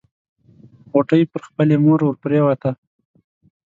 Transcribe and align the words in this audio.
غوټۍ 0.91 1.21
پر 1.31 1.41
خپلې 1.47 1.75
مور 1.83 1.99
ورپريوته. 2.03 2.71